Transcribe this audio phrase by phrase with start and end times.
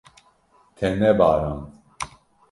[0.77, 1.69] Te nebarand.